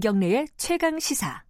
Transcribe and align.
김경래의 0.00 0.46
최강 0.56 0.98
시사. 0.98 1.42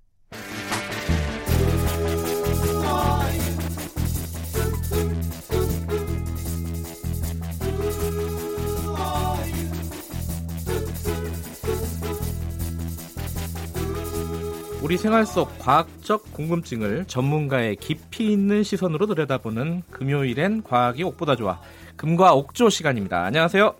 우리 14.82 14.96
생활 14.96 15.24
속 15.24 15.56
과학적 15.60 16.32
궁금증을 16.32 17.04
전문가의 17.06 17.76
깊이 17.76 18.32
있는 18.32 18.64
시선으로 18.64 19.06
들여다보는 19.06 19.84
금요일엔 19.92 20.64
과학이 20.64 21.04
옥보다 21.04 21.36
좋아 21.36 21.60
금과 21.94 22.34
옥조 22.34 22.68
시간입니다. 22.68 23.22
안녕하세요. 23.22 23.76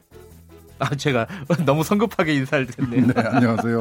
아 0.78 0.94
제가 0.94 1.26
너무 1.66 1.82
성급하게 1.82 2.34
인사를 2.34 2.66
드렸네요. 2.66 3.06
네, 3.08 3.20
안녕하세요. 3.20 3.80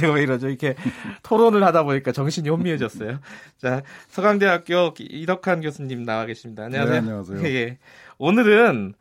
제가 0.00 0.12
왜 0.14 0.22
이러죠? 0.22 0.48
이렇게 0.48 0.74
토론을 1.22 1.62
하다 1.64 1.82
보니까 1.84 2.12
정신이 2.12 2.48
혼미해졌어요. 2.48 3.18
자, 3.58 3.82
서강대학교 4.08 4.94
이덕한 4.98 5.60
교수님 5.60 6.04
나와 6.04 6.26
계십니다. 6.26 6.64
안녕하세요. 6.64 6.92
네, 6.92 6.98
안녕하세요. 6.98 7.44
예. 7.44 7.78
오늘은 8.18 8.94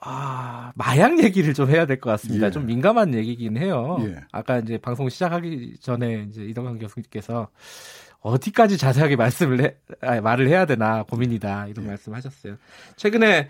아, 0.00 0.72
마약 0.76 1.18
얘기를 1.22 1.54
좀 1.54 1.68
해야 1.70 1.84
될 1.86 1.98
것 2.00 2.10
같습니다. 2.10 2.46
예. 2.46 2.50
좀 2.50 2.66
민감한 2.66 3.14
얘기긴 3.14 3.56
해요. 3.56 3.98
예. 4.02 4.16
아까 4.30 4.58
이제 4.58 4.78
방송 4.78 5.08
시작하기 5.08 5.78
전에 5.80 6.26
이제 6.30 6.44
이덕환 6.44 6.78
교수님께서 6.78 7.48
어디까지 8.20 8.78
자세하게 8.78 9.16
말씀을 9.16 9.60
해, 9.62 9.74
아, 10.00 10.20
말을 10.20 10.48
해야 10.48 10.66
되나 10.66 11.02
고민이다 11.02 11.66
이런 11.68 11.84
예. 11.86 11.88
말씀하셨어요. 11.90 12.56
최근에 12.96 13.48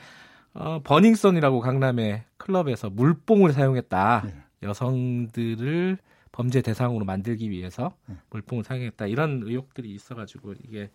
어, 0.55 0.81
버닝썬이라고 0.85 1.61
강남의 1.61 2.23
클럽에서 2.39 2.89
물뽕을 2.91 3.53
사용했다. 3.53 4.23
예. 4.27 4.67
여성들을 4.67 5.99
범죄 6.33 6.61
대상으로 6.63 7.05
만들기 7.05 7.51
위해서 7.51 7.93
예. 8.11 8.15
물뽕을 8.31 8.65
사용했다. 8.65 9.07
이런 9.07 9.43
의혹들이 9.45 9.91
있어가지고 9.93 10.55
이게 10.65 10.91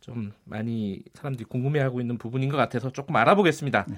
좀 0.00 0.32
많이 0.44 1.02
사람들이 1.14 1.44
궁금해하고 1.48 2.00
있는 2.00 2.18
부분인 2.18 2.50
것 2.50 2.56
같아서 2.56 2.90
조금 2.90 3.16
알아보겠습니다. 3.16 3.86
예. 3.90 3.94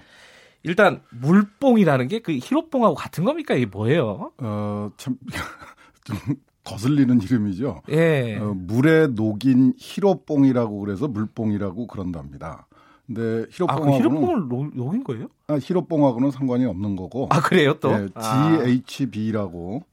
일단 0.62 1.02
물뽕이라는 1.10 2.08
게 2.08 2.20
그 2.20 2.32
히로뽕하고 2.32 2.94
같은 2.94 3.24
겁니까? 3.24 3.54
이게 3.54 3.66
뭐예요? 3.66 4.32
어, 4.38 4.91
참, 4.97 5.16
좀 6.04 6.16
거슬리는 6.64 7.20
이름이죠. 7.22 7.82
예. 7.91 8.36
어, 8.38 8.52
물에 8.56 9.08
녹인 9.08 9.74
히로뽕이라고 9.78 10.80
그래서 10.80 11.06
물뽕이라고 11.08 11.86
그런답니다. 11.86 12.66
근데 13.06 13.20
아, 13.22 13.24
그 13.44 13.48
히로뽕하고는 13.52 13.98
히로뽕을 13.98 14.48
녹- 14.48 14.77
녹인 14.77 15.04
거예요? 15.04 15.28
아, 15.47 15.58
히로뽕하고는 15.62 16.32
상관이 16.32 16.64
없는 16.64 16.97
거고 16.97 17.28
아, 17.30 17.41
그래요, 17.41 17.74
또? 17.78 17.92
예, 17.92 18.08
아, 18.14 18.64
GHB라고 18.84 19.84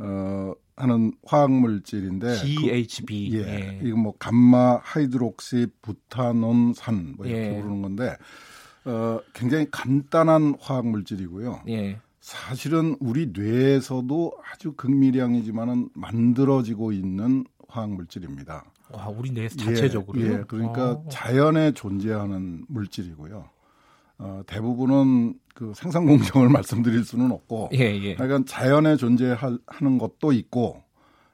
어, 0.00 0.54
하는 0.76 1.12
화학 1.24 1.52
물질인데 1.52 2.36
GHB. 2.36 3.30
그, 3.30 3.36
예, 3.36 3.42
예. 3.42 3.80
이거 3.82 3.96
뭐 3.98 4.14
감마 4.18 4.80
하이드록시 4.82 5.66
부타논산 5.82 7.14
뭐 7.16 7.26
이렇게 7.26 7.48
예. 7.48 7.60
부르는 7.60 7.82
건데 7.82 8.16
어, 8.86 9.20
굉장히 9.34 9.66
간단한 9.70 10.56
화학 10.58 10.86
물질이고요. 10.86 11.62
예. 11.68 11.98
사실은 12.20 12.96
우리 13.00 13.32
뇌에서도 13.32 14.32
아주 14.50 14.72
극미량이지만은 14.72 15.90
만들어지고 15.94 16.92
있는 16.92 17.44
화학 17.68 17.90
물질입니다. 17.90 18.64
와, 18.92 19.08
우리 19.08 19.30
내 19.30 19.48
자체적으로. 19.48 20.20
예, 20.20 20.26
예, 20.26 20.44
그러니까 20.48 20.92
어. 20.92 21.08
자연에 21.10 21.72
존재하는 21.72 22.64
물질이고요. 22.68 23.48
어, 24.20 24.42
대부분은 24.46 25.34
그 25.54 25.72
생산 25.74 26.06
공정을 26.06 26.48
말씀드릴 26.50 27.04
수는 27.04 27.32
없고, 27.32 27.70
예, 27.72 27.78
예. 27.78 28.12
약간 28.12 28.44
자연에 28.44 28.96
존재하는 28.96 29.98
것도 29.98 30.32
있고, 30.32 30.82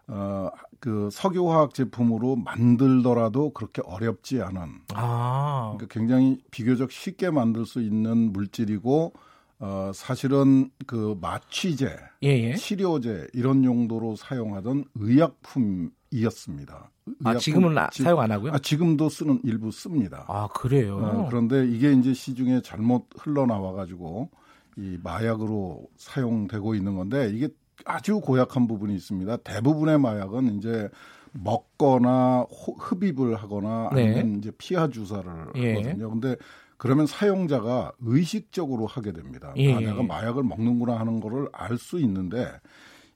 어, 0.06 0.48
그 0.78 1.08
석유화학 1.10 1.74
제품으로 1.74 2.36
만들더라도 2.36 3.50
그렇게 3.50 3.82
어렵지 3.84 4.40
않은, 4.40 4.82
아. 4.94 5.74
그러니까 5.76 5.98
굉장히 5.98 6.38
비교적 6.52 6.92
쉽게 6.92 7.30
만들 7.30 7.66
수 7.66 7.82
있는 7.82 8.32
물질이고, 8.32 9.12
어, 9.58 9.90
사실은 9.92 10.70
그 10.86 11.18
마취제, 11.20 11.96
예, 12.22 12.28
예. 12.28 12.54
치료제 12.54 13.26
이런 13.32 13.64
용도로 13.64 14.14
사용하던 14.14 14.84
의약품 14.94 15.90
이었습니다. 16.20 16.90
아, 17.24 17.36
지금은 17.36 17.76
아, 17.78 17.88
지- 17.90 18.02
사용 18.02 18.20
안 18.20 18.32
하고요? 18.32 18.52
아, 18.52 18.58
지금도 18.58 19.08
쓰는 19.08 19.38
일부 19.44 19.70
씁니다. 19.70 20.24
아, 20.28 20.48
그래요? 20.48 20.96
어, 20.98 21.26
그런데 21.28 21.66
이게 21.66 21.92
이제 21.92 22.14
시중에 22.14 22.62
잘못 22.62 23.06
흘러나와 23.18 23.72
가지고 23.72 24.30
이 24.76 24.98
마약으로 25.02 25.86
사용되고 25.96 26.74
있는 26.74 26.96
건데 26.96 27.30
이게 27.32 27.48
아주 27.84 28.20
고약한 28.20 28.66
부분이 28.66 28.94
있습니다. 28.94 29.36
대부분의 29.38 29.98
마약은 30.00 30.56
이제 30.58 30.88
먹거나 31.32 32.46
호- 32.50 32.74
흡입을 32.78 33.36
하거나 33.36 33.90
네. 33.94 34.04
아니면 34.14 34.38
이제 34.38 34.50
피하 34.58 34.88
주사를 34.88 35.30
예. 35.56 35.74
하거든요. 35.76 36.10
근데 36.10 36.36
그러면 36.78 37.06
사용자가 37.06 37.92
의식적으로 38.00 38.86
하게 38.86 39.12
됩니다. 39.12 39.52
예, 39.56 39.74
아, 39.74 39.80
예, 39.80 39.86
내가 39.86 39.98
예. 40.02 40.06
마약을 40.06 40.42
먹는구나 40.42 40.98
하는 40.98 41.20
거를 41.20 41.48
알 41.52 41.78
수 41.78 41.98
있는데 42.00 42.48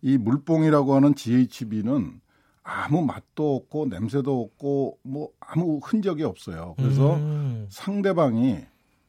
이 0.02 0.16
물뽕이라고 0.16 0.94
하는 0.94 1.14
GHB는 1.14 2.20
아무 2.62 3.03
맛도 3.03 3.56
없고 3.56 3.87
냄새도 3.87 4.41
없고 4.41 4.98
뭐 5.03 5.31
아무 5.41 5.81
흔적이 5.82 6.25
없어요. 6.25 6.75
그래서 6.76 7.16
음. 7.16 7.66
상대방이 7.71 8.59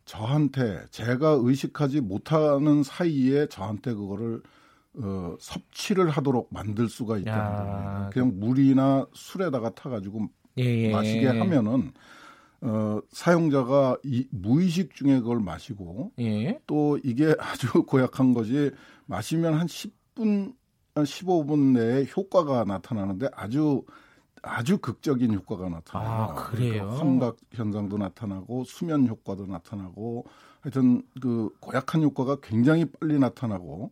저한테 0.06 0.86
제가 0.90 1.38
의식하지 1.42 2.02
못하는 2.02 2.84
사이에 2.84 3.48
저한테 3.48 3.94
그거를 3.94 4.42
어, 4.96 5.36
섭취를 5.40 6.10
하도록 6.10 6.50
만들 6.52 6.90
수가 6.90 7.18
있다는 7.18 7.40
야. 7.40 7.56
겁니다. 7.56 8.10
그냥 8.12 8.40
물이나 8.40 9.06
술에다가 9.14 9.70
타가지고 9.74 10.28
예, 10.58 10.64
예. 10.64 10.92
마시게 10.92 11.28
하면은 11.28 11.94
어, 12.62 13.00
사용자가 13.10 13.98
이, 14.04 14.28
무의식 14.32 14.94
중에 14.94 15.20
그걸 15.20 15.40
마시고 15.40 16.12
예. 16.20 16.60
또 16.68 17.00
이게 17.04 17.34
아주 17.40 17.68
고약한 17.88 18.34
것이 18.34 18.72
마시면 19.06 19.54
한 19.56 19.68
10분, 19.68 19.92
한 20.16 20.54
15분 20.96 21.74
내에 21.74 22.06
효과가 22.16 22.66
나타나는데 22.66 23.30
아주 23.34 23.84
아주 24.44 24.80
극적인 24.80 25.34
효과가 25.34 25.70
나타나요. 25.70 26.10
아, 26.10 26.34
그래요? 26.34 26.72
그러니까 26.72 26.98
환각 26.98 27.38
현상도 27.52 27.98
나타나고 27.98 28.64
수면 28.64 29.08
효과도 29.08 29.46
나타나고 29.46 30.26
하여튼 30.62 31.04
그 31.22 31.50
고약한 31.60 32.02
효과가 32.02 32.38
굉장히 32.42 32.86
빨리 32.86 33.20
나타나고 33.20 33.92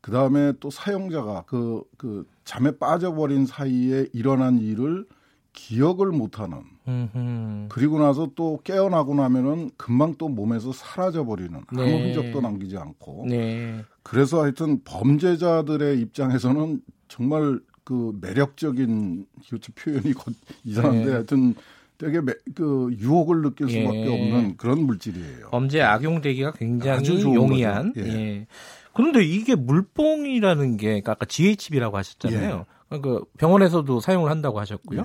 그 0.00 0.10
다음에 0.10 0.54
또 0.60 0.70
사용자가 0.70 1.44
그, 1.46 1.82
그 1.98 2.26
잠에 2.44 2.70
빠져버린 2.78 3.44
사이에 3.44 4.06
일어난 4.12 4.58
일을 4.58 5.06
기억을 5.52 6.08
못하는 6.08 6.58
음흠. 6.88 7.66
그리고 7.68 7.98
나서 7.98 8.30
또 8.36 8.60
깨어나고 8.64 9.14
나면은 9.14 9.70
금방 9.76 10.14
또 10.16 10.28
몸에서 10.28 10.72
사라져 10.72 11.24
버리는 11.24 11.52
아무 11.68 11.80
네. 11.82 12.12
흔적도 12.14 12.40
남기지 12.40 12.76
않고 12.76 13.26
네. 13.28 13.84
그래서 14.02 14.42
하여튼 14.42 14.80
범죄자들의 14.84 16.00
입장에서는 16.00 16.80
정말 17.08 17.60
그 17.84 18.16
매력적인 18.20 19.26
교체 19.48 19.72
표현이 19.72 20.12
거- 20.14 20.32
이상한데 20.64 21.04
네. 21.06 21.12
하여튼 21.12 21.54
되게 21.98 22.20
매, 22.20 22.32
그 22.54 22.88
유혹을 22.98 23.42
느낄 23.42 23.68
수밖에 23.68 24.06
예. 24.06 24.08
없는 24.08 24.56
그런 24.56 24.84
물질이에요. 24.86 25.50
범죄에 25.50 25.82
악용되기가 25.82 26.52
굉장히 26.52 27.22
용이한. 27.22 27.92
예. 27.98 28.02
예. 28.02 28.46
그런데 28.94 29.22
이게 29.22 29.54
물뽕이라는 29.54 30.76
게 30.78 30.86
그러니까 30.86 31.12
아까 31.12 31.26
GHB라고 31.26 31.96
하셨잖아요. 31.98 32.64
그러니까 32.88 33.24
병원에서도 33.36 34.00
사용을 34.00 34.30
한다고 34.30 34.58
하셨고요. 34.60 35.04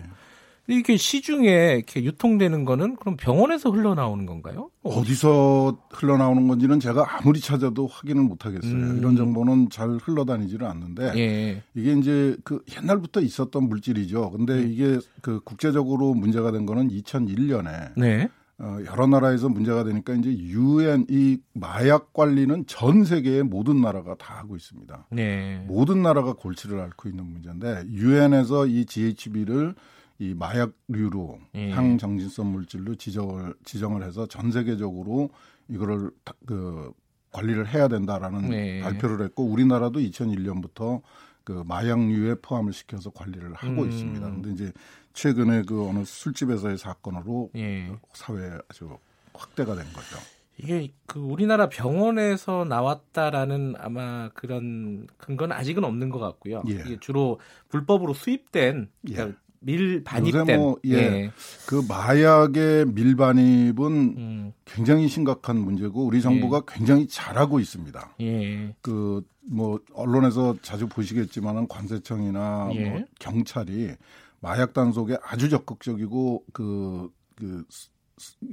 이게 0.67 0.97
시중에 0.97 1.75
이렇게 1.75 2.03
유통되는 2.03 2.65
거는 2.65 2.95
그럼 2.95 3.17
병원에서 3.17 3.69
흘러나오는 3.69 4.25
건가요? 4.25 4.69
어디서 4.83 5.77
흘러나오는 5.91 6.47
건지는 6.47 6.79
제가 6.79 7.17
아무리 7.17 7.39
찾아도 7.39 7.87
확인을 7.87 8.23
못 8.23 8.45
하겠어요. 8.45 8.71
음. 8.71 8.97
이런 8.97 9.15
정보는 9.15 9.69
잘 9.69 9.89
흘러다니지는 9.89 10.65
않는데 10.65 11.13
예. 11.15 11.63
이게 11.75 11.93
이제 11.93 12.35
그 12.43 12.63
옛날부터 12.75 13.21
있었던 13.21 13.69
물질이죠. 13.69 14.31
근데 14.31 14.53
음. 14.53 14.71
이게 14.71 14.99
그 15.21 15.39
국제적으로 15.41 16.13
문제가 16.13 16.51
된 16.51 16.65
거는 16.65 16.89
2001년에 16.89 17.91
네. 17.97 18.29
어, 18.57 18.77
여러 18.85 19.05
나라에서 19.05 19.49
문제가 19.49 19.83
되니까 19.83 20.13
이제 20.13 20.29
유엔 20.29 21.05
이 21.09 21.37
마약 21.53 22.13
관리는 22.13 22.65
전 22.67 23.03
세계의 23.03 23.43
모든 23.43 23.81
나라가 23.81 24.15
다 24.15 24.35
하고 24.37 24.55
있습니다. 24.55 25.07
네. 25.11 25.63
모든 25.67 26.01
나라가 26.01 26.33
골치를 26.33 26.79
앓고 26.79 27.09
있는 27.09 27.25
문제인데 27.25 27.83
유엔에서 27.89 28.67
이 28.67 28.85
GHB를 28.85 29.75
이 30.19 30.33
마약류로 30.33 31.39
예. 31.55 31.71
향정신성 31.71 32.51
물질로 32.51 32.95
지정을 32.95 33.53
지정을 33.65 34.03
해서 34.03 34.25
전 34.27 34.51
세계적으로 34.51 35.29
이거를 35.67 36.11
다- 36.23 36.33
그 36.45 36.91
관리를 37.31 37.67
해야 37.67 37.87
된다라는 37.89 38.49
네. 38.49 38.79
발표를 38.81 39.25
했고 39.25 39.43
우리나라도 39.43 39.99
2001년부터 39.99 41.01
그 41.43 41.63
마약류에 41.67 42.35
포함을 42.41 42.71
시켜서 42.71 43.09
관리를 43.09 43.53
하고 43.53 43.83
음. 43.83 43.89
있습니다. 43.89 44.25
근데 44.25 44.51
이제 44.51 44.71
최근에 45.13 45.63
그 45.67 45.85
어느 45.87 46.03
술집에서의 46.05 46.77
사건으로 46.77 47.51
예. 47.55 47.91
사회에 48.13 48.57
아주 48.69 48.97
확대가 49.33 49.75
된 49.75 49.85
거죠. 49.91 50.17
이게 50.57 50.93
그 51.05 51.19
우리나라 51.19 51.67
병원에서 51.67 52.63
나왔다라는 52.63 53.75
아마 53.77 54.29
그런 54.33 55.05
근거는 55.17 55.53
아직은 55.53 55.83
없는 55.83 56.09
것 56.09 56.19
같고요. 56.19 56.63
예. 56.69 56.73
이게 56.75 56.97
주로 57.01 57.39
불법으로 57.67 58.13
수입된 58.13 58.89
그러니까 59.05 59.27
예. 59.27 59.44
밀 59.65 59.95
요새 59.95 60.03
반입된 60.03 60.59
뭐, 60.59 60.77
예. 60.85 61.31
그 61.65 61.83
마약의 61.89 62.85
밀반입은 62.85 63.91
음, 63.91 64.53
굉장히 64.63 65.07
심각한 65.07 65.57
문제고 65.57 66.05
우리 66.05 66.21
정부가 66.21 66.61
굉장히 66.67 67.07
잘하고 67.07 67.59
있습니다. 67.59 68.15
예. 68.21 68.75
그뭐 68.81 69.79
언론에서 69.93 70.55
자주 70.61 70.87
보시겠지만은 70.87 71.67
관세청이나 71.67 72.69
예. 72.75 72.89
뭐 72.89 73.03
경찰이 73.19 73.95
마약 74.39 74.73
단속에 74.73 75.17
아주 75.23 75.49
적극적이고 75.49 76.43
그, 76.53 77.09
그 77.35 77.65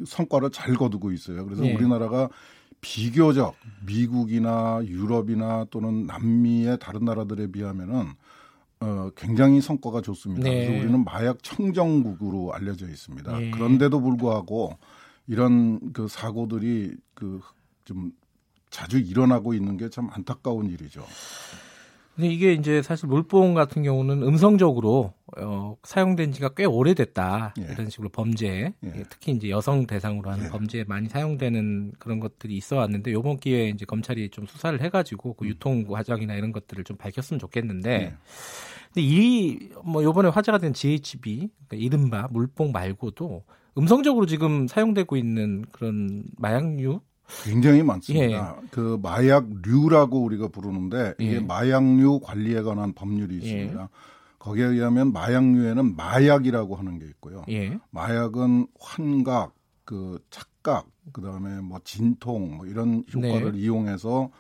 성과를 0.07 0.51
잘 0.51 0.75
거두고 0.75 1.13
있어요. 1.13 1.45
그래서 1.45 1.67
예. 1.67 1.75
우리나라가 1.75 2.31
비교적 2.81 3.55
미국이나 3.85 4.81
유럽이나 4.85 5.67
또는 5.71 6.07
남미의 6.07 6.79
다른 6.81 7.05
나라들에 7.05 7.49
비하면은 7.49 8.15
어, 8.83 9.11
굉장히 9.17 9.61
성과가 9.61 10.01
좋습니다. 10.03 10.49
네. 10.49 10.67
그래서 10.67 10.83
우리는 10.83 11.05
마약 11.05 11.43
청정국으로 11.43 12.53
알려져 12.53 12.89
있습니다. 12.89 13.43
예. 13.43 13.51
그런데도 13.51 14.01
불구하고 14.01 14.77
이런 15.27 15.93
그 15.93 16.09
사고들이 16.09 16.95
그 17.15 17.41
좀 17.85 18.13
자주 18.71 18.99
일어나고 18.99 19.55
있는 19.55 19.77
게 19.77 19.89
참 19.89 20.09
안타까운 20.13 20.71
일이죠. 20.71 21.05
근데 22.15 22.29
이게 22.29 22.53
이제 22.53 22.81
사실 22.81 23.09
물뽕 23.09 23.55
같은 23.55 23.83
경우는 23.83 24.23
음성적으로 24.23 25.13
어, 25.39 25.77
사용된 25.83 26.33
지가 26.33 26.51
꽤 26.51 26.65
오래됐다 26.65 27.55
예. 27.59 27.73
이런 27.73 27.89
식으로 27.89 28.09
범죄 28.11 28.75
예. 28.85 28.87
예, 28.87 29.05
특히 29.09 29.33
이제 29.33 29.49
여성 29.49 29.87
대상으로 29.87 30.31
하는 30.31 30.47
예. 30.47 30.49
범죄에 30.51 30.85
많이 30.85 31.09
사용되는 31.09 31.93
그런 31.99 32.21
것들이 32.21 32.57
있어 32.57 32.77
왔는데 32.77 33.13
이번 33.13 33.39
기회에 33.39 33.69
이제 33.71 33.85
검찰이 33.85 34.31
좀 34.31 34.47
수사를 34.47 34.79
해가지고 34.81 35.35
그 35.35 35.47
유통 35.47 35.85
과정이나 35.85 36.35
이런 36.35 36.53
것들을 36.53 36.85
좀 36.85 36.97
밝혔으면 36.97 37.39
좋겠는데 37.39 37.91
예. 37.91 38.15
근데 38.93 39.01
이뭐 39.01 40.03
요번에 40.03 40.29
화제가 40.29 40.59
된 40.59 40.75
GHB 40.75 41.49
그러니까 41.69 41.77
이른바 41.77 42.29
물뽕 42.31 42.73
말고도 42.73 43.45
음성적으로 43.79 44.27
지금 44.27 44.69
사용되고 44.69 45.17
있는 45.17 45.65
그런 45.73 46.25
마약류 46.37 47.01
굉장히 47.45 47.83
많습니다. 47.83 48.61
그 48.71 48.99
마약류라고 49.03 50.23
우리가 50.23 50.49
부르는데 50.49 51.15
이게 51.19 51.37
예. 51.37 51.41
마약류 51.41 52.21
관리에 52.21 52.61
관한 52.61 52.93
법률이 52.93 53.37
있습니다. 53.37 53.89
거기에 54.43 54.65
의하면 54.65 55.13
마약류에는 55.13 55.95
마약이라고 55.95 56.75
하는 56.75 56.99
게 56.99 57.07
있고요. 57.07 57.45
예. 57.49 57.79
마약은 57.93 58.67
환각, 58.81 59.55
그 59.85 60.19
착각, 60.31 60.89
그 61.13 61.23
다음에 61.23 61.61
뭐 61.61 61.79
진통 61.85 62.57
뭐 62.57 62.67
이런 62.67 63.05
효과를 63.15 63.53
네. 63.53 63.59
이용해서 63.59 64.31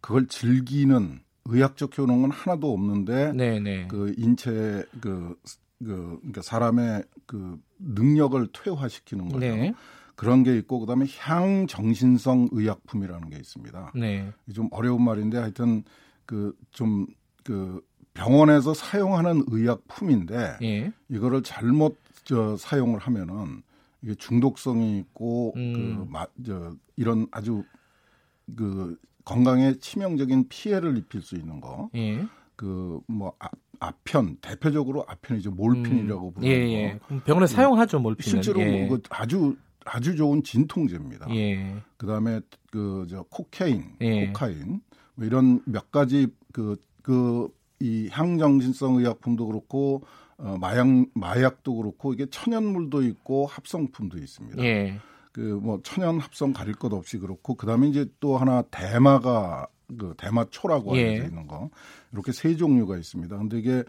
그걸 0.00 0.26
즐기는 0.28 1.20
의학적 1.44 1.98
효능은 1.98 2.30
하나도 2.30 2.72
없는데 2.72 3.32
네 3.34 3.60
네 3.60 3.86
그 3.88 4.14
인체 4.16 4.82
그, 5.02 5.36
그 5.78 6.16
그러니까 6.22 6.40
사람의 6.40 7.04
그 7.26 7.60
능력을 7.78 8.48
퇴화시키는 8.52 9.26
거죠. 9.28 9.40
네. 9.40 9.74
그런 10.16 10.42
게 10.42 10.56
있고 10.56 10.80
그다음에 10.80 11.04
향 11.18 11.66
정신성 11.66 12.48
의약품이라는 12.52 13.28
게 13.28 13.36
있습니다. 13.36 13.92
네. 13.94 14.32
좀 14.54 14.68
어려운 14.70 15.02
말인데 15.02 15.36
하여튼 15.36 15.84
그 16.24 16.56
좀그 16.70 17.82
병원에서 18.24 18.74
사용하는 18.74 19.44
의약품인데 19.48 20.58
예. 20.62 20.92
이거를 21.08 21.42
잘못 21.42 21.96
저 22.24 22.56
사용을 22.56 22.98
하면은 22.98 23.62
이게 24.02 24.14
중독성이 24.14 24.98
있고 24.98 25.54
음. 25.56 25.72
그 26.04 26.10
마, 26.10 26.26
저 26.44 26.74
이런 26.96 27.26
아주 27.30 27.64
그 28.56 28.96
건강에 29.24 29.74
치명적인 29.78 30.48
피해를 30.48 30.98
입힐 30.98 31.22
수 31.22 31.34
있는 31.34 31.60
거. 31.60 31.88
예. 31.94 32.26
그뭐 32.56 33.32
아편 33.78 34.36
대표적으로 34.42 35.06
아편이죠 35.08 35.52
몰핀이라고 35.52 36.28
음, 36.28 36.32
부르는 36.34 36.52
예, 36.52 36.58
거. 36.66 36.70
예. 36.72 36.98
그럼 37.06 37.20
병원에 37.24 37.46
사용하죠, 37.46 38.00
몰핀은. 38.00 38.42
실제로 38.42 38.60
예. 38.60 38.86
뭐 38.86 38.98
아주 39.08 39.56
아주 39.86 40.14
좋은 40.14 40.42
진통제입니다. 40.42 41.34
예. 41.34 41.76
그다음에 41.96 42.40
그 42.70 43.06
저 43.08 43.22
코케인, 43.30 43.94
예. 44.02 44.26
코카인 44.26 44.82
뭐 45.14 45.26
이런 45.26 45.62
몇 45.64 45.90
가지 45.90 46.28
그그 46.52 47.48
이 47.80 48.08
향정신성 48.10 48.96
의약품도 48.96 49.46
그렇고 49.46 50.02
어 50.36 50.56
마약 50.60 50.86
마약도 51.14 51.76
그렇고 51.76 52.12
이게 52.12 52.26
천연물도 52.26 53.02
있고 53.02 53.46
합성품도 53.46 54.18
있습니다. 54.18 54.62
예. 54.62 54.98
그뭐 55.32 55.80
천연 55.82 56.18
합성 56.18 56.52
가릴 56.52 56.74
것 56.74 56.92
없이 56.92 57.18
그렇고 57.18 57.54
그다음에 57.54 57.88
이제 57.88 58.06
또 58.20 58.36
하나 58.36 58.62
대마가 58.62 59.66
그 59.98 60.14
대마초라고 60.16 60.96
예. 60.96 61.08
알려져 61.08 61.28
있는 61.28 61.46
거 61.46 61.70
이렇게 62.12 62.32
세 62.32 62.56
종류가 62.56 62.96
있습니다. 62.96 63.36
근데 63.36 63.58
이게 63.58 63.84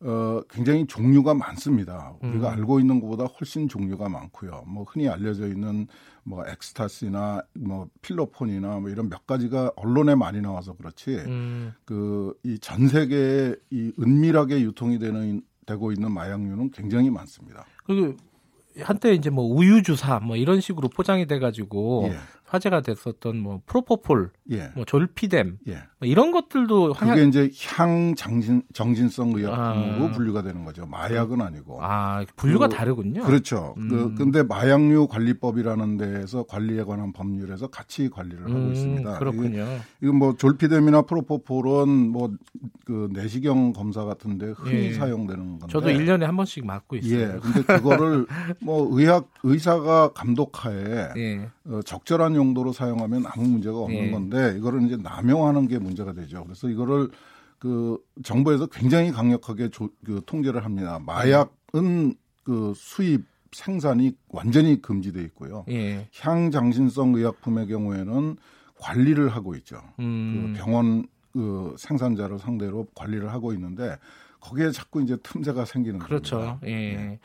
어 0.00 0.40
굉장히 0.48 0.86
종류가 0.86 1.34
많습니다. 1.34 2.14
우리가 2.20 2.50
음. 2.50 2.58
알고 2.58 2.78
있는 2.78 3.00
것보다 3.00 3.24
훨씬 3.24 3.68
종류가 3.68 4.08
많고요. 4.08 4.62
뭐 4.66 4.84
흔히 4.84 5.08
알려져 5.08 5.48
있는 5.48 5.88
뭐 6.22 6.46
엑스타시나 6.46 7.42
뭐 7.54 7.88
필로폰이나 8.02 8.78
뭐 8.78 8.90
이런 8.90 9.08
몇 9.08 9.26
가지가 9.26 9.72
언론에 9.74 10.14
많이 10.14 10.40
나와서 10.40 10.74
그렇지 10.74 11.16
음. 11.16 11.72
그이 11.84 12.58
전 12.60 12.86
세계에 12.86 13.56
이 13.70 13.92
은밀하게 13.98 14.60
유통이 14.60 14.98
되는 14.98 15.42
되고 15.66 15.92
있는 15.92 16.12
마약류는 16.12 16.70
굉장히 16.70 17.10
많습니다. 17.10 17.64
그리고 17.84 18.16
한때 18.80 19.12
이제 19.12 19.30
뭐 19.30 19.44
우유 19.44 19.82
주사 19.82 20.20
뭐 20.20 20.36
이런 20.36 20.60
식으로 20.60 20.88
포장이 20.88 21.26
돼 21.26 21.38
가지고 21.38 22.08
예. 22.12 22.18
화제가 22.48 22.80
됐었던 22.80 23.38
뭐 23.38 23.60
프로포폴, 23.66 24.30
예. 24.52 24.70
뭐 24.74 24.84
졸피뎀 24.84 25.58
예. 25.68 25.72
뭐 25.98 26.08
이런 26.08 26.32
것들도 26.32 26.94
그게 26.94 27.06
황약 27.06 27.28
이제 27.28 27.50
향 27.66 28.14
정신 28.16 28.62
정신성 28.72 29.32
의약품으로 29.34 30.06
아. 30.06 30.10
분류가 30.12 30.42
되는 30.42 30.64
거죠. 30.64 30.86
마약은 30.86 31.40
아니고. 31.42 31.78
아, 31.82 32.24
분류가 32.36 32.68
그- 32.68 32.74
다르군요. 32.74 33.22
그렇죠. 33.24 33.74
음. 33.76 33.88
그 33.88 34.14
근데 34.14 34.42
마약류 34.42 35.08
관리법이라는 35.08 35.96
데에서 35.98 36.44
관리에 36.44 36.84
관한 36.84 37.12
법률에서 37.12 37.66
같이 37.68 38.08
관리를 38.08 38.44
하고 38.44 38.54
음, 38.54 38.72
있습니다. 38.72 39.18
그렇군요. 39.18 39.66
이건 40.02 40.16
뭐 40.16 40.34
졸피뎀이나 40.36 41.02
프로포폴은 41.02 41.88
뭐 42.10 42.30
그 42.84 43.10
내시경 43.12 43.74
검사 43.74 44.04
같은데 44.04 44.52
흔히 44.56 44.86
예. 44.86 44.92
사용되는 44.94 45.58
건데. 45.58 45.66
저도 45.68 45.88
1년에 45.90 46.22
한 46.22 46.36
번씩 46.36 46.64
맞고 46.64 46.96
있어요. 46.96 47.20
예. 47.20 47.38
근데 47.38 47.62
그거를 47.62 48.26
뭐 48.62 48.88
의학 48.98 49.28
의사가 49.42 50.12
감독하에 50.14 51.10
예. 51.18 51.50
어, 51.68 51.82
적절한 51.82 52.34
용도로 52.34 52.72
사용하면 52.72 53.24
아무 53.26 53.46
문제가 53.46 53.78
없는 53.78 54.06
예. 54.06 54.10
건데 54.10 54.54
이거를 54.56 54.82
이제 54.82 54.96
남용하는 54.96 55.68
게 55.68 55.78
문제가 55.78 56.12
되죠. 56.12 56.42
그래서 56.44 56.68
이거를 56.68 57.10
그 57.58 57.98
정부에서 58.24 58.66
굉장히 58.66 59.10
강력하게 59.10 59.68
조, 59.70 59.90
그 60.04 60.22
통제를 60.24 60.64
합니다. 60.64 60.98
마약은 61.04 62.14
그 62.44 62.72
수입 62.74 63.26
생산이 63.52 64.12
완전히 64.28 64.80
금지돼 64.80 65.22
있고요. 65.24 65.64
예. 65.68 66.08
향장신성 66.18 67.14
의약품의 67.14 67.66
경우에는 67.68 68.36
관리를 68.78 69.28
하고 69.30 69.54
있죠. 69.56 69.82
음. 69.98 70.54
그 70.54 70.62
병원 70.62 71.06
그 71.32 71.74
생산자를 71.78 72.38
상대로 72.38 72.86
관리를 72.94 73.32
하고 73.32 73.52
있는데 73.52 73.96
거기에 74.40 74.70
자꾸 74.70 75.02
이제 75.02 75.16
틈새가 75.22 75.64
생기는 75.64 75.98
그렇죠. 75.98 76.38
겁니다. 76.38 76.60
예. 76.66 77.18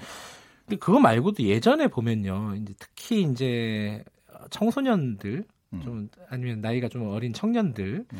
근데 0.66 0.78
그거 0.78 1.00
말고도 1.00 1.44
예전에 1.44 1.88
보면요. 1.88 2.56
이제 2.56 2.74
특히 2.80 3.22
이제 3.24 4.04
청소년들 4.50 5.46
음. 5.74 5.82
좀 5.82 6.10
아니면 6.30 6.62
나이가 6.62 6.88
좀 6.88 7.08
어린 7.08 7.34
청년들이 7.34 8.06
음. 8.14 8.20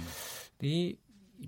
이 0.62 0.96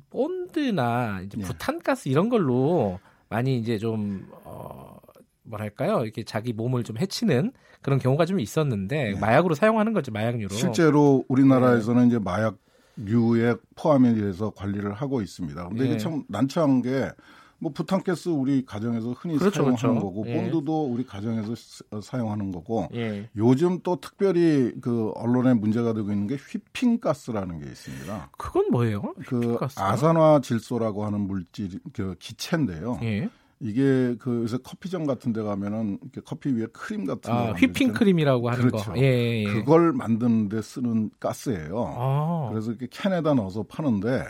본드나 0.10 1.22
이제 1.22 1.38
예. 1.39 1.44
부탄가스 1.44 2.10
이런 2.10 2.29
걸로 2.29 3.00
많이 3.29 3.58
이제 3.58 3.77
좀 3.77 4.27
어, 4.44 4.98
뭐랄까요? 5.44 6.03
이렇게 6.03 6.24
자기 6.24 6.53
몸을 6.53 6.84
좀 6.84 6.98
해치는 6.98 7.51
그런 7.82 8.00
경우가 8.00 8.25
좀 8.25 8.39
있었는데 8.39 9.13
네. 9.13 9.20
마약으로 9.20 9.55
사용하는 9.55 9.94
거죠, 9.94 10.12
마약류로. 10.12 10.50
실제로 10.50 11.20
네. 11.20 11.25
우리나라에서는 11.29 12.08
이제 12.08 12.20
마약류에 12.20 13.55
포함이 13.75 14.15
돼서 14.15 14.51
관리를 14.51 14.94
하고 14.94 15.22
있습니다. 15.22 15.70
근데 15.70 15.84
예. 15.84 15.88
이게 15.88 15.98
참 15.98 16.24
난처한 16.27 16.82
게 16.82 17.10
뭐 17.57 17.71
부탄가스 17.71 18.29
우리 18.29 18.65
가정에서 18.65 19.12
흔히 19.13 19.38
그렇죠, 19.38 19.63
사용하는 19.63 19.77
그렇죠. 19.77 20.00
거고 20.05 20.24
예. 20.27 20.35
본드도 20.35 20.85
우리 20.91 21.05
가정에서 21.05 21.55
스- 21.55 21.83
어, 21.91 22.01
사용하는 22.01 22.51
거고 22.51 22.88
예. 22.93 23.29
요즘 23.38 23.79
또 23.81 23.95
특별히 24.01 24.74
그 24.81 25.12
언론에 25.15 25.53
문제가 25.53 25.93
되고 25.93 26.12
있는 26.12 26.27
게 26.27 26.35
휘핑가스라는 26.35 27.59
게 27.59 27.65
있습니다. 27.67 28.29
그건 28.38 28.67
뭐예요? 28.71 29.01
그? 29.27 29.57
아산화 29.77 30.41
질소라고 30.41 31.05
하는 31.05 31.21
물질 31.21 31.79
그 31.93 32.15
기체인데요. 32.19 33.00
예. 33.03 33.29
이게 33.62 34.15
그 34.19 34.41
요새 34.43 34.57
커피점 34.62 35.05
같은 35.07 35.31
데 35.31 35.41
가면은 35.41 35.97
이렇게 36.01 36.19
커피 36.25 36.50
위에 36.51 36.67
크림 36.74 37.05
같은 37.05 37.31
아, 37.31 37.47
거 37.47 37.51
휘핑 37.53 37.93
크림이라고 37.93 38.50
하는 38.50 38.67
그렇죠. 38.67 38.91
거. 38.91 38.97
예, 39.00 39.03
예. 39.03 39.43
예. 39.43 39.45
그걸 39.45 39.93
만드는 39.93 40.50
데 40.50 40.62
쓰는 40.62 41.09
가스예요. 41.21 41.85
아. 41.97 42.50
그래서 42.51 42.71
이렇게 42.71 42.88
캔에다 42.91 43.33
넣어서 43.33 43.63
파는데 43.63 44.25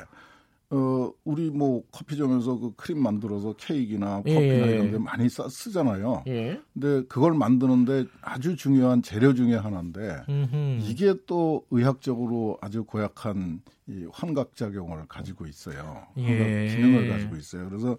어, 0.71 1.11
우리 1.23 1.51
뭐 1.51 1.83
커피점에서 1.91 2.57
그 2.59 2.73
크림 2.75 3.01
만들어서 3.01 3.53
케이크나 3.53 4.23
예, 4.25 4.33
커피나 4.33 4.67
예. 4.67 4.71
이런 4.71 4.91
데 4.91 4.97
많이 4.97 5.29
써, 5.29 5.47
쓰잖아요. 5.47 6.23
예. 6.27 6.59
근데 6.73 7.03
그걸 7.07 7.33
만드는데 7.33 8.05
아주 8.21 8.55
중요한 8.55 9.01
재료 9.03 9.33
중에 9.33 9.55
하나인데 9.55 10.23
음흠. 10.27 10.79
이게 10.81 11.13
또 11.27 11.65
의학적으로 11.69 12.57
아주 12.61 12.83
고약한 12.83 13.61
이 13.87 14.07
환각 14.11 14.55
작용을 14.55 15.05
가지고 15.07 15.45
있어요. 15.45 16.07
환각 16.15 16.47
예. 16.49 16.75
기능을 16.75 17.09
가지고 17.09 17.35
있어요. 17.35 17.69
그래서 17.69 17.97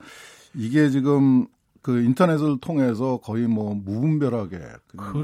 이게 0.54 0.90
지금 0.90 1.46
그 1.86 2.02
인터넷을 2.02 2.58
통해서 2.60 3.18
거의 3.22 3.46
뭐 3.46 3.72
무분별하게? 3.72 4.58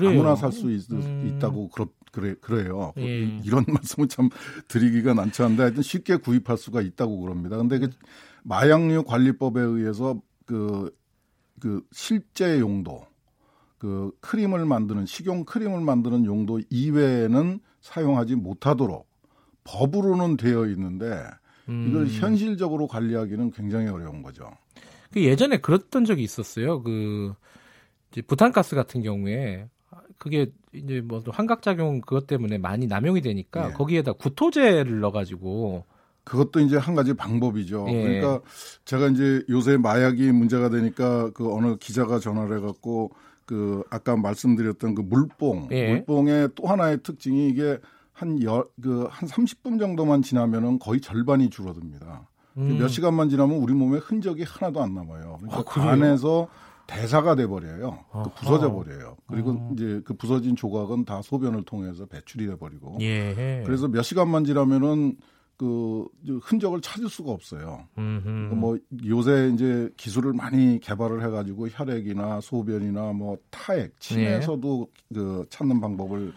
아무나 0.06 0.36
살 0.36 0.52
수 0.52 0.68
음. 0.68 1.26
있다고 1.26 1.70
그렇, 1.70 1.88
그래, 2.12 2.36
그래요. 2.40 2.92
예. 2.98 3.40
이런 3.42 3.64
말씀은 3.66 4.08
참 4.08 4.28
드리기가 4.68 5.12
난처한데 5.12 5.60
하여튼 5.60 5.82
쉽게 5.82 6.18
구입할 6.18 6.56
수가 6.56 6.80
있다고 6.80 7.20
그럽니다. 7.20 7.56
근데 7.56 7.80
그 7.80 7.90
마약류 8.44 9.02
관리법에 9.02 9.60
의해서 9.60 10.22
그, 10.46 10.96
그 11.58 11.82
실제 11.90 12.60
용도 12.60 13.06
그 13.78 14.12
크림을 14.20 14.64
만드는 14.64 15.04
식용 15.06 15.44
크림을 15.44 15.80
만드는 15.80 16.26
용도 16.26 16.60
이외에는 16.70 17.58
사용하지 17.80 18.36
못하도록 18.36 19.08
법으로는 19.64 20.36
되어 20.36 20.66
있는데 20.66 21.24
이걸 21.66 22.02
음. 22.02 22.06
현실적으로 22.08 22.86
관리하기는 22.86 23.50
굉장히 23.50 23.88
어려운 23.88 24.22
거죠. 24.22 24.48
그 25.12 25.22
예전에 25.22 25.58
그랬던 25.58 26.04
적이 26.04 26.22
있었어요. 26.22 26.82
그 26.82 27.34
이제 28.10 28.22
부탄가스 28.22 28.74
같은 28.74 29.02
경우에 29.02 29.68
그게 30.18 30.52
이제 30.72 31.00
뭐 31.00 31.22
환각작용 31.26 32.00
그것 32.00 32.26
때문에 32.26 32.58
많이 32.58 32.86
남용이 32.86 33.20
되니까 33.20 33.68
예. 33.68 33.72
거기에다 33.72 34.12
구토제를 34.12 35.00
넣어가지고 35.00 35.84
그것도 36.24 36.60
이제 36.60 36.76
한 36.76 36.94
가지 36.94 37.14
방법이죠. 37.14 37.86
예. 37.88 38.02
그러니까 38.02 38.40
제가 38.84 39.08
이제 39.08 39.42
요새 39.50 39.76
마약이 39.76 40.32
문제가 40.32 40.68
되니까 40.68 41.30
그 41.30 41.52
어느 41.52 41.76
기자가 41.76 42.18
전화를 42.18 42.58
해갖고 42.58 43.12
그 43.44 43.82
아까 43.90 44.16
말씀드렸던 44.16 44.94
그 44.94 45.02
물뽕, 45.02 45.68
예. 45.72 45.94
물뽕의 45.94 46.50
또 46.54 46.66
하나의 46.68 47.02
특징이 47.02 47.48
이게 47.48 47.78
한열그한 48.12 49.28
30분 49.28 49.80
정도만 49.80 50.22
지나면은 50.22 50.78
거의 50.78 51.00
절반이 51.00 51.50
줄어듭니다. 51.50 52.28
음. 52.56 52.78
몇 52.78 52.88
시간만 52.88 53.28
지나면 53.30 53.56
우리 53.58 53.72
몸에 53.74 53.98
흔적이 53.98 54.44
하나도 54.44 54.82
안 54.82 54.94
남아요. 54.94 55.38
그러니까 55.40 55.58
아? 55.58 55.62
간에서 55.64 56.48
대사가 56.86 57.34
돼 57.34 57.46
버려요. 57.46 58.04
그 58.12 58.30
부서져 58.34 58.72
버려요. 58.72 59.16
그리고 59.26 59.52
어. 59.52 59.70
이제 59.72 60.00
그 60.04 60.14
부서진 60.14 60.56
조각은 60.56 61.04
다 61.04 61.22
소변을 61.22 61.62
통해서 61.64 62.06
배출이 62.06 62.46
돼 62.46 62.56
버리고. 62.56 62.98
예. 63.00 63.62
그래서 63.64 63.88
몇 63.88 64.02
시간만 64.02 64.44
지나면은 64.44 65.16
그 65.56 66.06
흔적을 66.42 66.80
찾을 66.80 67.08
수가 67.08 67.30
없어요. 67.30 67.86
음흠. 67.96 68.28
뭐 68.56 68.76
요새 69.06 69.50
이제 69.54 69.88
기술을 69.96 70.32
많이 70.32 70.80
개발을 70.80 71.24
해가지고 71.24 71.68
혈액이나 71.68 72.40
소변이나 72.40 73.12
뭐 73.12 73.38
타액, 73.50 73.98
침에서도 74.00 74.88
그 75.14 75.46
찾는 75.50 75.80
방법을 75.80 76.32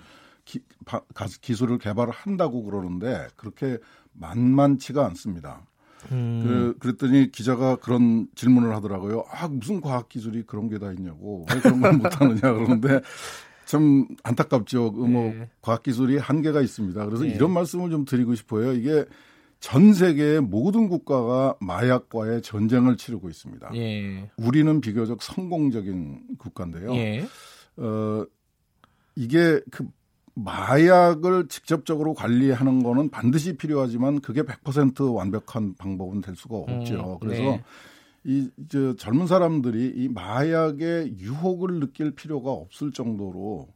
기, 0.45 0.59
바, 0.85 0.99
가- 1.15 1.25
기술을 1.41 1.79
개발을 1.79 2.13
한다고 2.13 2.63
그러는데 2.63 3.27
그렇게 3.35 3.79
만만치가 4.13 5.05
않습니다. 5.07 5.65
음. 6.11 6.41
그, 6.43 6.77
그랬더니 6.79 7.31
기자가 7.31 7.77
그런 7.77 8.27
질문을 8.35 8.75
하더라고요. 8.75 9.25
아, 9.31 9.47
무슨 9.47 9.81
과학 9.81 10.09
기술이 10.09 10.43
그런 10.43 10.69
게 10.69 10.77
다 10.79 10.91
있냐고. 10.91 11.45
왜 11.53 11.59
그런 11.61 11.81
걸 11.81 11.93
못하느냐 11.93 12.39
그러는데 12.41 13.01
참 13.65 14.07
안타깝죠. 14.23 14.91
그뭐 14.93 15.25
예. 15.33 15.49
과학 15.61 15.83
기술이 15.83 16.17
한계가 16.17 16.61
있습니다. 16.61 17.05
그래서 17.05 17.25
예. 17.27 17.31
이런 17.31 17.51
말씀을 17.51 17.89
좀 17.89 18.05
드리고 18.05 18.35
싶어요. 18.35 18.73
이게 18.73 19.05
전 19.59 19.93
세계의 19.93 20.41
모든 20.41 20.89
국가가 20.89 21.55
마약과의 21.59 22.41
전쟁을 22.43 22.97
치르고 22.97 23.29
있습니다. 23.29 23.71
예. 23.75 24.29
우리는 24.37 24.81
비교적 24.81 25.23
성공적인 25.23 26.37
국가인데요. 26.37 26.93
예. 26.93 27.25
어, 27.77 28.25
이게 29.15 29.61
그 29.71 29.87
마약을 30.35 31.47
직접적으로 31.47 32.13
관리하는 32.13 32.83
거는 32.83 33.09
반드시 33.09 33.57
필요하지만 33.57 34.19
그게 34.21 34.43
100% 34.43 35.15
완벽한 35.15 35.75
방법은 35.77 36.21
될 36.21 36.35
수가 36.35 36.57
없죠. 36.57 37.19
음, 37.21 37.27
그래서 37.27 37.41
네. 37.43 37.63
이 38.25 38.49
저 38.69 38.95
젊은 38.95 39.27
사람들이 39.27 39.93
이 39.95 40.09
마약의 40.09 41.17
유혹을 41.19 41.79
느낄 41.79 42.11
필요가 42.11 42.51
없을 42.51 42.91
정도로 42.91 43.67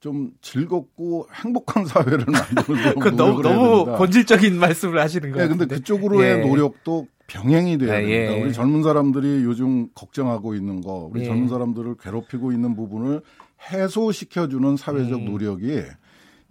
좀 0.00 0.32
즐겁고 0.40 1.28
행복한 1.32 1.86
사회를 1.86 2.26
만들도록 2.26 2.98
그 3.00 3.08
너무 3.10 3.40
너무 3.40 3.76
됩니다. 3.84 3.98
본질적인 3.98 4.58
말씀을 4.58 5.00
하시는 5.00 5.30
거예요. 5.30 5.48
네, 5.48 5.56
근데 5.56 5.76
그쪽으로의 5.76 6.40
예. 6.40 6.46
노력도 6.46 7.06
병행이 7.28 7.78
돼야 7.78 7.92
아, 7.94 7.96
됩니다. 7.98 8.36
예. 8.36 8.42
우리 8.42 8.52
젊은 8.52 8.82
사람들이 8.82 9.44
요즘 9.44 9.88
걱정하고 9.94 10.56
있는 10.56 10.80
거, 10.80 11.08
우리 11.10 11.20
예. 11.20 11.24
젊은 11.24 11.48
사람들을 11.48 11.94
괴롭히고 12.00 12.50
있는 12.50 12.74
부분을 12.74 13.22
해소시켜주는 13.70 14.76
사회적 14.76 15.20
음. 15.20 15.24
노력이 15.26 15.82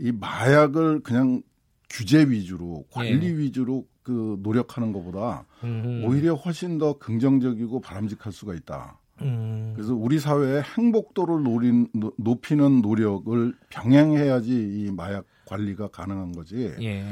이 0.01 0.11
마약을 0.11 1.01
그냥 1.01 1.41
규제 1.89 2.23
위주로 2.23 2.85
관리 2.91 3.27
예. 3.27 3.37
위주로 3.37 3.85
그 4.03 4.37
노력하는 4.41 4.91
것보다 4.93 5.45
음. 5.63 6.03
오히려 6.05 6.33
훨씬 6.33 6.77
더 6.79 6.97
긍정적이고 6.97 7.81
바람직할 7.81 8.33
수가 8.33 8.55
있다. 8.55 8.97
음. 9.21 9.73
그래서 9.75 9.93
우리 9.93 10.19
사회의 10.19 10.63
행복도를 10.63 11.43
노린, 11.43 11.87
노- 11.93 12.13
높이는 12.17 12.81
노력을 12.81 13.53
병행해야지 13.69 14.51
이 14.51 14.91
마약 14.91 15.25
관리가 15.45 15.89
가능한 15.89 16.31
거지. 16.31 16.73
예. 16.81 17.03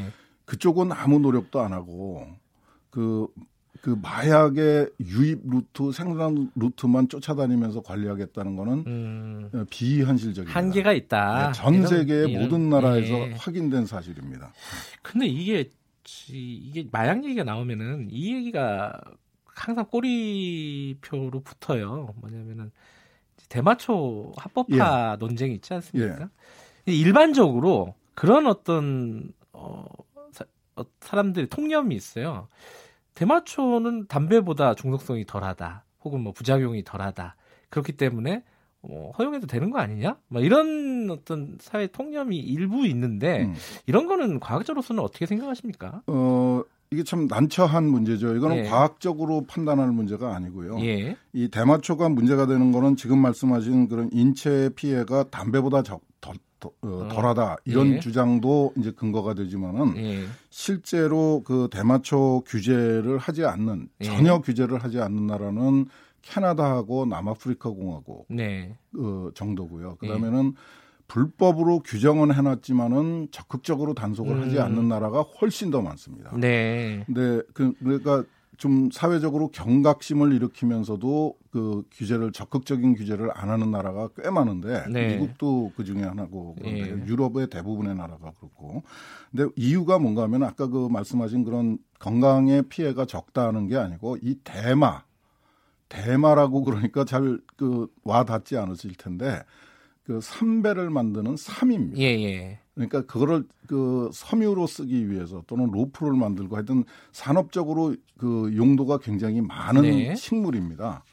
그쪽은 0.46 0.91
아무 0.91 1.19
노력도 1.19 1.60
안 1.62 1.74
하고 1.74 2.25
그, 2.89 3.27
그 3.81 3.97
마약의 4.01 4.89
유입 4.99 5.41
루트, 5.45 5.91
생산 5.93 6.51
루트만 6.55 7.07
쫓아다니면서 7.07 7.81
관리하겠다는 7.81 8.55
거는 8.55 8.83
음. 8.88 9.65
비현실적입니다. 9.69 10.59
한계가 10.59 10.91
있다. 10.93 11.47
네, 11.47 11.53
전 11.53 11.88
세계의 11.88 12.31
이런- 12.31 12.43
모든 12.43 12.69
나라에서 12.69 13.13
예. 13.13 13.33
확인된 13.38 13.85
사실입니다. 13.85 14.51
근데 15.01 15.27
이게 15.27 15.69
지- 16.03 16.55
이게 16.55 16.88
마약 16.91 17.23
얘기가 17.23 17.43
나오면은 17.43 18.07
이 18.11 18.35
얘기가 18.35 18.99
항상 19.45 19.85
꼬리표로 19.85 21.41
붙어요. 21.41 22.13
뭐냐면은 22.17 22.71
대마초 23.47 24.33
합법화 24.38 25.17
논쟁이 25.19 25.55
있지 25.55 25.73
않습니까? 25.75 26.29
일반적으로 26.85 27.95
그런 28.13 28.47
어떤 28.47 29.31
어, 29.53 29.85
사, 30.31 30.45
어, 30.75 30.83
사람들의 31.01 31.47
통념이 31.49 31.95
있어요. 31.95 32.47
대마초는 33.19 34.07
담배보다 34.07 34.75
중독성이 34.75 35.25
덜하다, 35.25 35.83
혹은 36.05 36.21
뭐 36.21 36.31
부작용이 36.31 36.85
덜하다. 36.85 37.35
그렇기 37.69 37.97
때문에 37.97 38.43
어, 38.81 39.11
허용해도 39.17 39.45
되는 39.45 39.71
거 39.71 39.79
아니냐? 39.79 40.15
막 40.29 40.41
이런 40.41 41.09
어떤 41.11 41.57
사회 41.59 41.88
통념이 41.88 42.38
일부 42.38 42.88
있는데 42.88 43.43
음. 43.43 43.55
이런 43.88 44.07
거는 44.07 44.39
과학자로서는 44.39 45.03
어떻게 45.03 45.25
생각하십니까? 45.25 46.01
어, 46.07 46.61
이게 46.91 47.03
참 47.03 47.27
난처한 47.27 47.83
문제죠. 47.83 48.38
이거는 48.38 48.59
예. 48.59 48.63
과학적으로 48.63 49.45
판단할 49.45 49.91
문제가 49.91 50.33
아니고요. 50.33 50.79
예. 50.79 51.17
이 51.33 51.49
대마초가 51.49 52.07
문제가 52.07 52.47
되는 52.47 52.71
거는 52.71 52.95
지금 52.95 53.19
말씀하신 53.19 53.89
그런 53.89 54.09
인체 54.13 54.69
피해가 54.77 55.25
담배보다 55.25 55.83
적, 55.83 55.99
덜, 56.59 56.71
더- 56.81 56.87
어, 56.87 57.07
덜하다 57.09 57.57
이런 57.65 57.93
예. 57.93 57.99
주장도 57.99 58.73
이제 58.77 58.91
근거가 58.91 59.33
되지만은 59.33 59.97
예. 59.97 60.25
실제로 60.49 61.41
그 61.45 61.67
대마초 61.71 62.43
규제를 62.45 63.17
하지 63.17 63.45
않는 63.45 63.89
예. 64.01 64.05
전혀 64.05 64.39
규제를 64.41 64.83
하지 64.83 64.99
않는 64.99 65.27
나라는 65.27 65.85
캐나다하고 66.21 67.05
남아프리카 67.05 67.69
공화국 67.69 68.25
네. 68.29 68.77
어, 68.97 69.29
정도고요. 69.33 69.97
예. 70.03 70.07
그다음에는 70.07 70.53
불법으로 71.07 71.79
규정은 71.79 72.33
해놨지만은 72.33 73.29
적극적으로 73.31 73.93
단속을 73.95 74.35
음. 74.35 74.43
하지 74.43 74.59
않는 74.59 74.87
나라가 74.89 75.21
훨씬 75.21 75.71
더 75.71 75.81
많습니다. 75.81 76.31
네. 76.37 77.03
근데 77.07 77.41
그 77.53 77.73
그러니까 77.79 78.23
좀 78.59 78.91
사회적으로 78.91 79.49
경각심을 79.49 80.33
일으키면서도 80.33 81.35
그 81.49 81.83
규제를 81.91 82.33
적극적인 82.33 82.93
규제를 82.95 83.31
안 83.33 83.49
하는 83.49 83.71
나라가 83.71 84.09
꽤 84.15 84.29
많은데 84.29 84.85
네. 84.89 85.15
미국도 85.17 85.71
그 85.75 85.85
중에 85.85 86.03
하나고 86.03 86.55
그런데 86.59 86.81
예. 86.81 87.05
유럽의 87.07 87.49
대부분의 87.49 87.95
나라가 87.95 88.31
그렇고 88.37 88.83
근데 89.31 89.49
이유가 89.55 89.97
뭔가 89.97 90.23
하면 90.23 90.43
아까 90.43 90.67
그 90.67 90.89
말씀하신 90.91 91.45
그런 91.45 91.77
건강에 91.99 92.61
피해가 92.61 93.05
적다는 93.05 93.67
게 93.67 93.77
아니고 93.77 94.17
이 94.21 94.35
대마 94.43 95.03
대마라고 95.87 96.63
그러니까 96.63 97.05
잘 97.05 97.39
그 97.59 97.87
와닿지 98.03 98.57
않으실 98.57 98.95
텐데 98.95 99.43
그 100.09 100.19
삼배를 100.21 100.89
만드는 100.89 101.37
삼입니다. 101.37 101.99
예, 101.99 102.05
예. 102.05 102.59
그러니까 102.73 103.05
그거를 103.05 103.43
그 103.67 104.09
섬유로 104.11 104.65
쓰기 104.65 105.11
위해서 105.11 105.43
또는 105.45 105.69
로프를 105.69 106.13
만들고 106.13 106.55
하여튼 106.55 106.83
산업적으로 107.11 107.95
그 108.17 108.51
용도가 108.55 108.97
굉장히 108.97 109.39
많은 109.41 109.83
네. 109.83 110.15
식물입니다. 110.15 111.03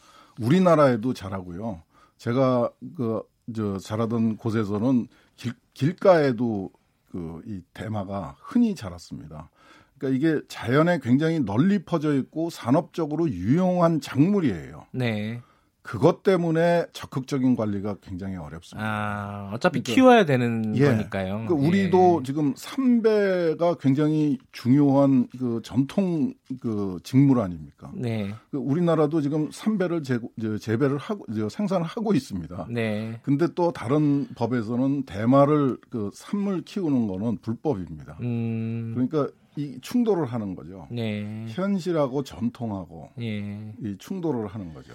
우리나라에도 0.41 1.13
자라고요. 1.13 1.83
제가 2.17 2.71
그 2.97 3.23
저 3.55 3.79
자라던 3.79 4.37
곳에서는 4.39 5.09
길, 5.37 5.53
길가에도 5.75 6.71
그 7.11 7.43
이 7.47 7.61
대마가 7.73 8.37
흔히 8.41 8.75
자랐습니다. 8.75 9.51
그러니까 9.99 10.17
이게 10.17 10.43
자연에 10.49 10.99
굉장히 11.03 11.41
널리 11.41 11.83
퍼져 11.85 12.15
있고 12.15 12.51
산업적으로 12.51 13.31
유용한 13.31 14.01
작물이에요. 14.01 14.87
네. 14.93 15.41
그것 15.87 16.25
때문에 16.25 16.87
적극적인 16.93 17.55
관리가 17.55 17.97
굉장히 18.01 18.37
어렵습니다. 18.37 18.85
아, 18.85 19.51
어차피 19.55 19.83
그러니까, 19.83 19.95
키워야 19.95 20.27
되는 20.27 20.77
예. 20.77 20.85
거니까요. 20.85 21.45
그러니까 21.47 21.55
우리도 21.55 22.19
예. 22.21 22.23
지금 22.25 22.55
삼배가 22.57 23.77
굉장히 23.77 24.37
중요한 24.51 25.29
그 25.39 25.61
전통 25.63 26.35
그 26.61 26.99
직물 27.05 27.39
아닙니까? 27.41 27.93
네. 27.95 28.35
그 28.51 28.59
우리나라도 28.59 29.21
지금 29.21 29.49
삼배를 29.53 30.03
재, 30.03 30.19
재배를 30.61 30.99
하고 30.99 31.25
저 31.33 31.49
생산을 31.49 31.87
하고 31.87 32.15
있습니다. 32.15 32.67
네. 32.69 33.21
근데 33.23 33.47
또 33.55 33.73
다른 33.73 34.27
법에서는 34.35 35.05
대마를 35.05 35.79
그 35.89 36.11
산물 36.13 36.63
키우는 36.63 37.07
거는 37.07 37.39
불법입니다. 37.39 38.19
음. 38.23 38.91
그러니까 38.93 39.33
이 39.55 39.79
충돌을 39.81 40.27
하는 40.27 40.57
거죠. 40.57 40.89
네. 40.91 41.47
현실하고 41.49 42.25
전통하고 42.25 43.11
예. 43.21 43.73
이 43.83 43.97
충돌을 43.99 44.49
하는 44.49 44.75
거죠. 44.75 44.93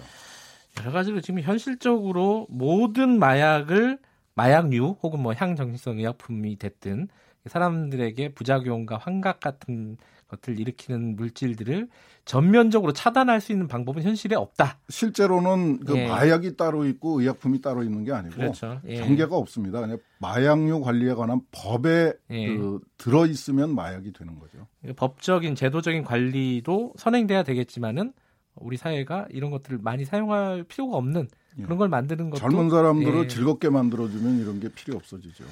여러 0.80 0.90
가지로 0.92 1.20
지금 1.20 1.40
현실적으로 1.40 2.46
모든 2.48 3.18
마약을 3.18 3.98
마약류 4.34 4.96
혹은 5.02 5.20
뭐 5.20 5.34
향정신성 5.34 5.98
의약품이 5.98 6.56
됐든 6.56 7.08
사람들에게 7.46 8.34
부작용과 8.34 8.96
환각 8.96 9.40
같은 9.40 9.96
것을 10.28 10.58
일으키는 10.58 11.16
물질들을 11.16 11.88
전면적으로 12.24 12.92
차단할 12.92 13.40
수 13.40 13.52
있는 13.52 13.68
방법은 13.68 14.02
현실에 14.02 14.34
없다. 14.36 14.78
실제로는 14.88 15.80
그 15.80 15.96
예. 15.96 16.08
마약이 16.08 16.56
따로 16.56 16.86
있고 16.86 17.20
의약품이 17.20 17.60
따로 17.60 17.82
있는 17.82 18.04
게 18.04 18.12
아니고 18.12 18.36
그렇죠. 18.36 18.80
예. 18.86 19.00
경계가 19.00 19.36
없습니다. 19.36 19.80
그냥 19.80 19.98
마약류 20.20 20.80
관리에 20.80 21.14
관한 21.14 21.40
법에 21.50 22.14
예. 22.30 22.56
그 22.56 22.80
들어 22.96 23.26
있으면 23.26 23.74
마약이 23.74 24.12
되는 24.12 24.38
거죠. 24.38 24.66
법적인 24.96 25.54
제도적인 25.54 26.04
관리도 26.04 26.94
선행돼야 26.96 27.42
되겠지만은 27.42 28.12
우리 28.56 28.76
사회가 28.76 29.26
이런 29.30 29.50
것들을 29.50 29.78
많이 29.82 30.04
사용할 30.04 30.64
필요가 30.64 30.96
없는 30.96 31.28
예. 31.58 31.62
그런 31.62 31.78
걸 31.78 31.88
만드는 31.88 32.30
것도 32.30 32.40
젊은 32.40 32.70
사람들을 32.70 33.24
예. 33.24 33.28
즐겁게 33.28 33.70
만들어주면 33.70 34.40
이런 34.40 34.60
게 34.60 34.68
필요 34.68 34.96
없어지죠. 34.96 35.44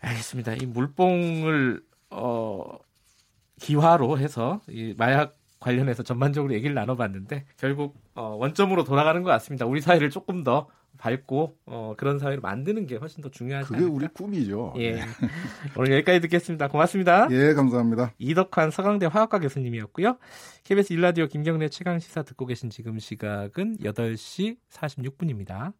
알겠습니다. 0.00 0.54
이 0.54 0.66
물뽕을 0.66 1.82
어 2.10 2.78
기화로 3.60 4.18
해서 4.18 4.60
이 4.68 4.94
마약 4.96 5.36
관련해서 5.58 6.02
전반적으로 6.02 6.54
얘기를 6.54 6.74
나눠봤는데 6.74 7.46
결국 7.56 7.96
어, 8.14 8.36
원점으로 8.38 8.84
돌아가는 8.84 9.22
것 9.22 9.30
같습니다. 9.30 9.66
우리 9.66 9.80
사회를 9.80 10.10
조금 10.10 10.44
더 10.44 10.68
밝고 10.96 11.56
어, 11.66 11.94
그런 11.96 12.18
사회를 12.18 12.40
만드는 12.40 12.86
게 12.86 12.96
훨씬 12.96 13.22
더 13.22 13.30
중요하지 13.30 13.68
그게 13.68 13.78
않을까? 13.78 13.94
우리 13.94 14.08
꿈이죠. 14.08 14.74
예. 14.78 15.00
오늘 15.76 15.92
여기까지 15.92 16.20
듣겠습니다. 16.20 16.68
고맙습니다. 16.68 17.28
예, 17.30 17.54
감사합니다. 17.54 18.12
이덕환 18.18 18.70
서강대 18.70 19.06
화학과 19.06 19.38
교수님이었고요. 19.38 20.18
KBS 20.64 20.92
일라디오 20.92 21.26
김경래 21.26 21.68
최강 21.68 21.98
시사 21.98 22.22
듣고 22.22 22.46
계신 22.46 22.70
지금 22.70 22.98
시각은 22.98 23.78
8시 23.78 24.56
46분입니다. 24.70 25.72